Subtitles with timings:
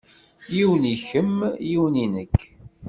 [0.55, 1.37] Yiwen i kemm
[1.69, 2.39] yiwen i nekk.